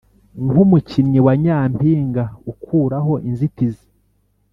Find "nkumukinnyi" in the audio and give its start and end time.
0.43-1.19